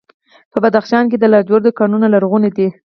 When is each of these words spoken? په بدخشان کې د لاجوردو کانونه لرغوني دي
په 0.51 0.57
بدخشان 0.63 1.03
کې 1.11 1.17
د 1.19 1.25
لاجوردو 1.33 1.75
کانونه 1.79 2.07
لرغوني 2.13 2.49
دي 2.57 2.67